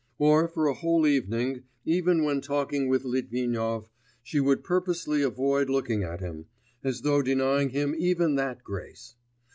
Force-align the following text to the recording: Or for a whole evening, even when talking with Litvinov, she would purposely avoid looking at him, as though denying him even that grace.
Or 0.17 0.47
for 0.47 0.65
a 0.65 0.73
whole 0.73 1.05
evening, 1.05 1.61
even 1.85 2.23
when 2.23 2.41
talking 2.41 2.87
with 2.87 3.03
Litvinov, 3.05 3.91
she 4.23 4.39
would 4.39 4.63
purposely 4.63 5.21
avoid 5.21 5.69
looking 5.69 6.01
at 6.01 6.21
him, 6.21 6.47
as 6.83 7.01
though 7.01 7.21
denying 7.21 7.69
him 7.69 7.93
even 7.95 8.33
that 8.33 8.63
grace. 8.63 9.15